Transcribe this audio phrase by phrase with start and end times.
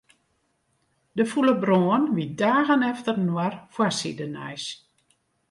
[1.17, 4.65] De fûle brân wie dagen efterinoar foarsidenijs.